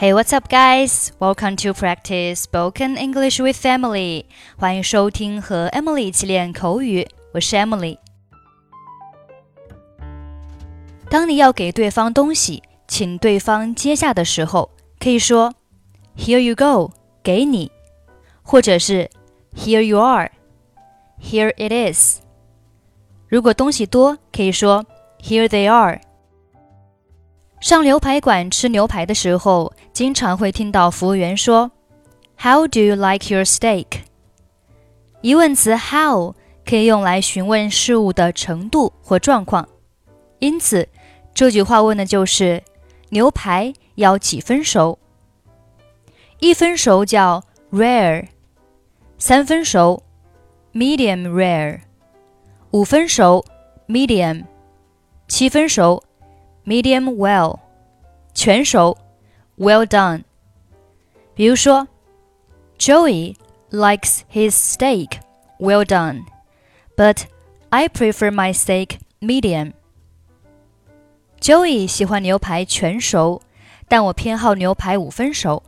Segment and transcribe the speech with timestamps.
[0.00, 1.10] Hey, what's up, guys?
[1.18, 4.26] Welcome to practice spoken English with Emily.
[4.56, 7.06] 欢迎收听和 Emily 一起练口语。
[7.32, 7.98] 我是 Emily。
[11.08, 15.54] 当你要给对方东西，请对方接下的时候，可以说
[16.16, 16.92] "Here you go"，
[17.22, 17.70] 给你，
[18.42, 19.08] 或者是
[19.54, 22.20] "Here you are"，"Here it is"。
[23.28, 24.84] 如果东西多，可以说
[25.20, 26.00] "Here they are"。
[27.61, 31.69] 上牛排馆吃牛排的时候，经常会听到服务员说
[32.35, 33.85] ：“How do you like your steak？”
[35.21, 36.33] 疑问词 “how”
[36.65, 39.69] 可以用来询问事物的程度或状况，
[40.39, 40.89] 因此
[41.35, 42.63] 这句话问的就是
[43.09, 44.97] 牛排要几分熟。
[46.39, 48.25] 一分熟叫 rare，
[49.19, 50.01] 三分熟
[50.73, 51.81] medium rare，
[52.71, 53.45] 五分熟
[53.87, 54.45] medium，
[55.27, 56.03] 七分熟。
[56.71, 57.59] Medium well，
[58.33, 58.97] 全熟
[59.57, 60.23] ，well done。
[61.35, 61.85] 比如说
[62.79, 63.35] ，Joey
[63.71, 65.19] likes his steak
[65.59, 66.23] well done,
[66.95, 67.23] but
[67.71, 69.73] I prefer my steak medium.
[71.41, 73.41] Joey 喜欢牛排全熟，
[73.89, 75.61] 但我偏好牛排五分熟。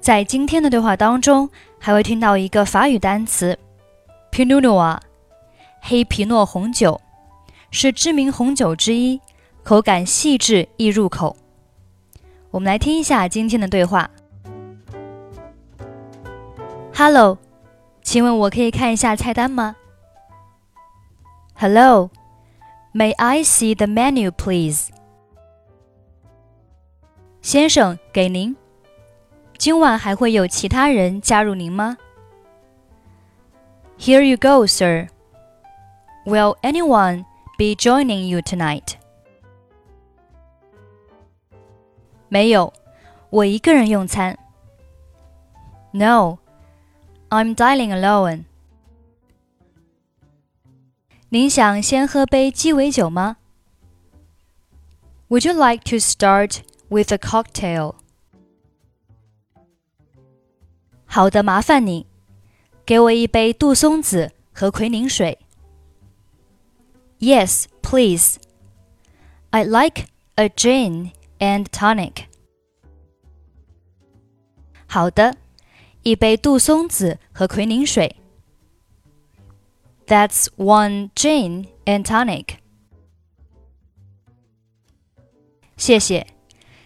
[0.00, 3.58] 在今天的对话当中，还会听到一个法语单词
[4.30, 5.02] p i n o n o i r
[5.82, 6.98] 黑皮诺红酒，
[7.70, 9.20] 是知名红酒之一。
[9.64, 11.36] 口感细致易入口。
[12.50, 14.10] 我们来听一下今天的对话。
[16.94, 17.38] Hello，
[18.02, 19.76] 请问我可以看一下菜单吗
[21.54, 24.88] ？Hello，May I see the menu, please？
[27.40, 28.56] 先生，给您。
[29.56, 31.96] 今晚还会有其他人加入您吗
[33.98, 35.08] ？Here you go, sir.
[36.26, 37.24] Will anyone
[37.56, 38.94] be joining you tonight?
[42.31, 42.73] 没有，
[43.29, 44.37] 我一个人用餐。
[45.91, 46.39] No,
[47.29, 48.43] I'm dining alone.
[51.29, 53.37] 您想先喝杯鸡尾酒吗？
[55.29, 57.95] Would you like to start with a cocktail?
[61.05, 62.05] 好的，麻烦你，
[62.85, 65.39] 给我一杯杜松子和奎宁水。
[67.19, 68.37] Yes, please.
[69.51, 71.11] I'd like a gin
[71.41, 72.25] and tonic。
[74.87, 75.35] 好的，
[76.03, 78.15] 一杯杜松子和奎宁水。
[80.05, 82.57] That's one gin and tonic。
[85.75, 86.25] 谢谢。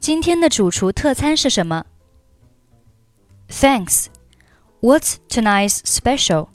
[0.00, 1.86] 今天的主厨特餐是什么？
[3.48, 4.06] Thanks.
[4.80, 6.48] What's tonight's special?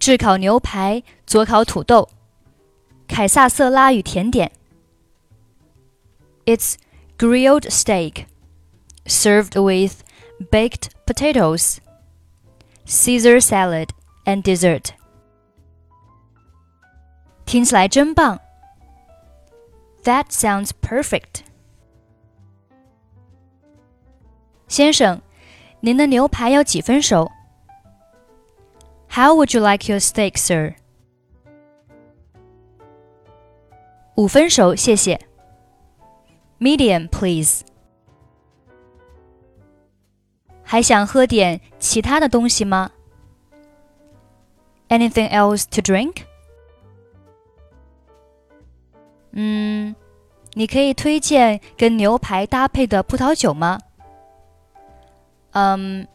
[0.00, 2.08] 炙烤牛排，佐烤土豆，
[3.06, 4.50] 凯撒色拉与甜点。
[6.48, 6.76] it's
[7.18, 8.26] grilled steak,
[9.06, 10.02] served with
[10.50, 11.80] baked potatoes,
[12.84, 13.90] Caesar salad,
[14.24, 14.94] and dessert.
[17.46, 18.40] 听起来真棒。
[20.04, 21.42] That sounds perfect.
[24.68, 25.20] 先生，
[25.80, 27.30] 您的牛排要几分熟？
[29.08, 30.74] How would you like your steak, sir?
[34.16, 35.20] 五分熟，谢谢。
[36.58, 37.62] Medium, please.
[40.62, 42.90] 还想喝点其他的东西吗？
[44.88, 46.22] Anything else to drink?
[49.32, 49.94] 嗯，
[50.54, 53.80] 你可以推荐跟牛排搭配的葡萄酒吗？
[55.52, 56.06] Um,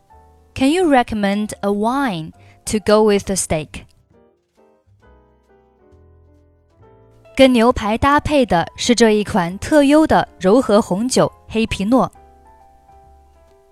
[0.53, 2.31] can you recommend a wine
[2.66, 3.82] to go with the steak?
[7.35, 12.12] 跟牛排搭配的是这一款特优的柔和红酒黑皮诺。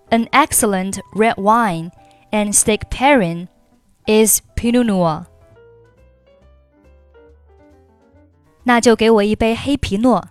[0.10, 1.92] An excellent red wine
[2.32, 3.48] and steak pairing
[4.06, 5.26] is Pinot Noir。
[8.64, 10.30] 那就给我一杯黑皮诺。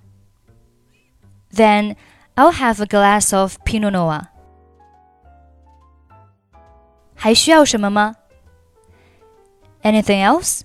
[1.53, 1.97] Then
[2.35, 4.27] I'll have a glass of Pinot Noir。
[7.15, 8.17] 还需要什么吗？
[9.83, 10.63] Anything else？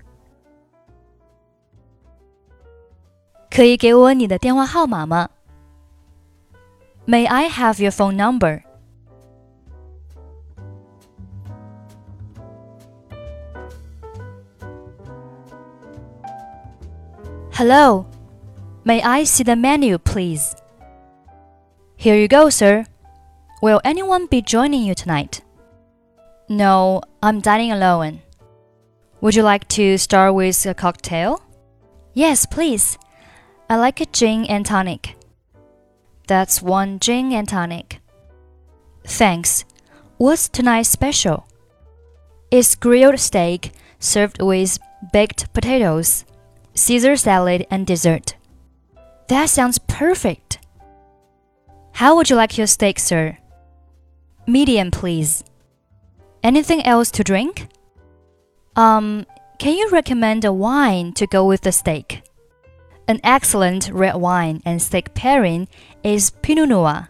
[3.55, 5.29] 可以给我你的电话号码吗？
[7.05, 8.63] May I have your phone number?
[17.53, 18.05] Hello.
[18.83, 20.55] May I see the menu, please?
[21.97, 22.85] Here you go, sir.
[23.61, 25.41] Will anyone be joining you tonight?
[26.49, 28.21] No, I'm dining alone.
[29.21, 31.41] Would you like to start with a cocktail?
[32.15, 32.97] Yes, please.
[33.68, 35.16] I like a gin and tonic.
[36.28, 38.00] That's one gin and tonic.
[39.04, 39.64] Thanks.
[40.18, 41.46] What's tonight's special?
[42.50, 44.78] It's grilled steak served with
[45.12, 46.24] baked potatoes,
[46.74, 48.36] Caesar salad, and dessert.
[49.28, 50.58] That sounds perfect.
[51.92, 53.38] How would you like your steak, sir?
[54.46, 55.42] Medium, please.
[56.42, 57.68] Anything else to drink?
[58.76, 59.26] Um,
[59.58, 62.22] can you recommend a wine to go with the steak?
[63.07, 65.67] An excellent red wine and steak pairing
[66.03, 67.07] is Pinot Noir.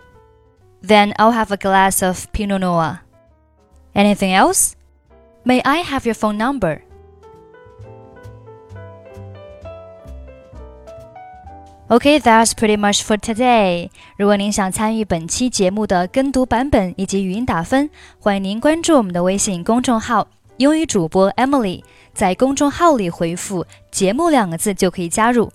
[0.82, 3.02] Then I'll have a glass of Pinot Noir.
[3.94, 4.74] Anything else?
[5.44, 6.82] May I have your phone number?
[11.90, 13.90] Okay, that's pretty much for today.
[14.18, 21.84] 如果您想参与本期节目的跟读版本以及语音打分，欢迎您关注我们的微信公众号“英语主播 Emily”。
[22.14, 25.52] 在公众号里回复“节目”两个字就可以加入，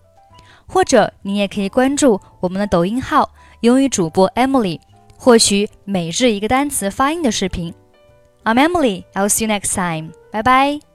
[0.71, 3.29] 或者你也可以关注我们的抖音号
[3.59, 4.79] “英语主播 Emily”，
[5.17, 7.73] 获取每日一个单词发音的视频。
[8.45, 9.03] I'm Emily.
[9.13, 10.13] I'll see you next time.
[10.31, 10.90] 拜拜 bye.